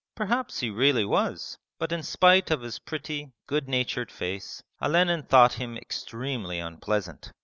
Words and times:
Perhaps 0.15 0.61
he 0.61 0.71
really 0.71 1.05
was; 1.05 1.59
but 1.77 1.91
in 1.91 2.01
spite 2.01 2.49
of 2.49 2.61
his 2.61 2.79
pretty, 2.79 3.29
good 3.45 3.69
natured 3.69 4.09
face, 4.11 4.63
Olenin 4.81 5.21
thought 5.21 5.53
him 5.53 5.77
extremely 5.77 6.57
unpleasant. 6.57 7.31